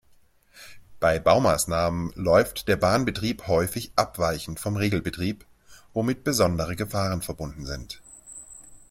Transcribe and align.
Bei 0.99 1.19
Baumaßnahmen 1.19 2.11
läuft 2.15 2.67
der 2.67 2.75
Bahnbetrieb 2.75 3.45
häufig 3.45 3.91
abweichend 3.95 4.59
vom 4.59 4.75
Regelbetrieb, 4.75 5.45
womit 5.93 6.23
besondere 6.23 6.75
Gefahren 6.75 7.21
verbunden 7.21 7.67
sind. 7.67 8.01